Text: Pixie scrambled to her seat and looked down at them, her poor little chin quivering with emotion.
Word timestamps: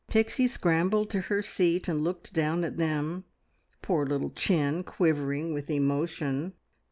Pixie 0.07 0.47
scrambled 0.47 1.11
to 1.11 1.21
her 1.21 1.43
seat 1.43 1.87
and 1.87 2.03
looked 2.03 2.33
down 2.33 2.63
at 2.63 2.77
them, 2.77 3.23
her 3.73 3.77
poor 3.83 4.03
little 4.03 4.31
chin 4.31 4.83
quivering 4.83 5.53
with 5.53 5.69
emotion. 5.69 6.53